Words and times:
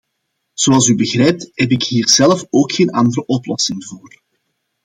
Zoals 0.53 0.87
u 0.87 0.95
begrijpt 0.95 1.51
heb 1.53 1.69
ik 1.71 1.83
hier 1.83 2.09
zelf 2.09 2.45
ook 2.49 2.71
geen 2.71 2.89
andere 2.91 3.25
oplossing 3.25 3.85
voor. 3.85 4.21